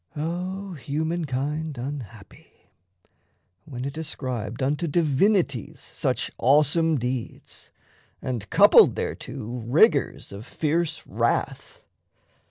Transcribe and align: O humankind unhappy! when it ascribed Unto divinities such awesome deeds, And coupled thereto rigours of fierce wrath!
O 0.15 0.73
humankind 0.73 1.77
unhappy! 1.77 2.71
when 3.65 3.85
it 3.85 3.99
ascribed 3.99 4.63
Unto 4.63 4.87
divinities 4.87 5.79
such 5.79 6.31
awesome 6.39 6.97
deeds, 6.97 7.69
And 8.19 8.49
coupled 8.49 8.95
thereto 8.95 9.59
rigours 9.63 10.31
of 10.31 10.47
fierce 10.47 11.05
wrath! 11.05 11.83